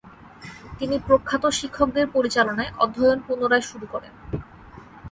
[0.79, 4.13] তিনি প্রখ্যাত শিক্ষকদের পরিচালনায় অধ্যয়ন পুনরায় শুরু করেন।